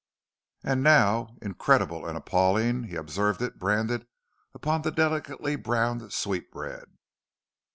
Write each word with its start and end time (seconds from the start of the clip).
And 0.63 0.81
now—incredible 0.81 2.07
and 2.07 2.17
appalling—he 2.17 2.95
observed 2.95 3.39
it 3.39 3.59
branded 3.59 4.07
upon 4.51 4.81
the 4.81 4.89
delicately 4.89 5.55
browned 5.55 6.11
sweetbread! 6.11 6.87